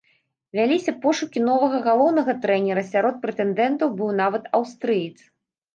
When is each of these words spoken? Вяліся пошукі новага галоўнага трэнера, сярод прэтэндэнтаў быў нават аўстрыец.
Вяліся 0.59 0.93
пошукі 1.03 1.43
новага 1.49 1.83
галоўнага 1.89 2.37
трэнера, 2.47 2.81
сярод 2.91 3.23
прэтэндэнтаў 3.27 3.97
быў 4.03 4.09
нават 4.25 4.53
аўстрыец. 4.61 5.17